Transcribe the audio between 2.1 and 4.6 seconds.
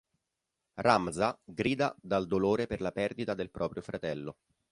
dolore per la perdita del proprio fratello.